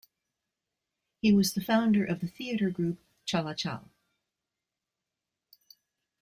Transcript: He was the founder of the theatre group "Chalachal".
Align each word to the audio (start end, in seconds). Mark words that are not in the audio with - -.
He 1.21 1.31
was 1.31 1.53
the 1.53 1.61
founder 1.61 2.03
of 2.03 2.21
the 2.21 2.27
theatre 2.27 2.71
group 2.71 2.97
"Chalachal". 3.27 3.89